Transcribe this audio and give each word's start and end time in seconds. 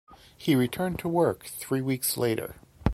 He 0.35 0.55
returned 0.55 0.97
to 1.01 1.07
work 1.07 1.43
three 1.45 1.79
weeks 1.81 2.17
later. 2.17 2.55